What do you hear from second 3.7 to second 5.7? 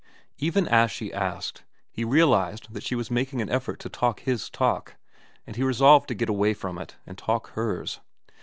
to talk his talk, and he